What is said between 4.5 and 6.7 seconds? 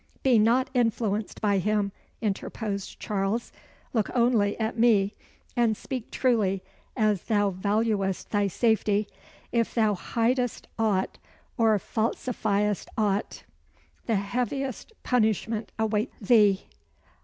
at me, and speak truly,